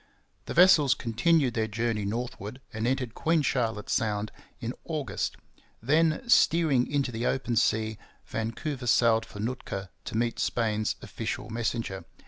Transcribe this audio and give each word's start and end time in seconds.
The 0.45 0.55
vessels 0.55 0.95
continued 0.95 1.53
their 1.53 1.67
journey 1.67 2.05
northward 2.05 2.59
and 2.73 2.87
entered 2.87 3.13
Queen 3.13 3.43
Charlotte 3.43 3.87
Sound 3.87 4.31
in 4.59 4.73
August. 4.83 5.37
Then, 5.79 6.27
steering 6.27 6.87
into 6.87 7.11
the 7.11 7.27
open 7.27 7.55
sea, 7.55 7.99
Vancouver 8.25 8.87
sailed 8.87 9.27
for 9.27 9.39
Nootka 9.39 9.91
to 10.05 10.17
meet 10.17 10.39
Spain's 10.39 10.95
official 11.03 11.51
messenger. 11.51 12.05